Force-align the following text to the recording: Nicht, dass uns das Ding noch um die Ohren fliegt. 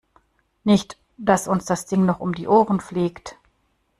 Nicht, 0.63 0.97
dass 1.17 1.47
uns 1.47 1.65
das 1.65 1.85
Ding 1.85 2.07
noch 2.07 2.21
um 2.21 2.33
die 2.33 2.47
Ohren 2.47 2.79
fliegt. 2.79 3.37